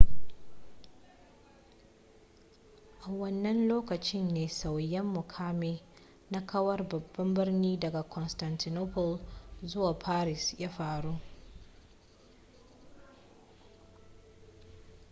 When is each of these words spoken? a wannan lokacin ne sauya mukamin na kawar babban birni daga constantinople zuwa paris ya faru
a 3.07 3.09
wannan 3.19 3.67
lokacin 3.69 4.27
ne 4.33 4.47
sauya 4.47 5.03
mukamin 5.03 5.79
na 6.29 6.45
kawar 6.45 6.87
babban 6.87 7.33
birni 7.33 7.77
daga 7.79 8.03
constantinople 8.03 9.19
zuwa 9.65 9.93
paris 9.99 10.55
ya 10.59 10.69
faru 10.69 11.17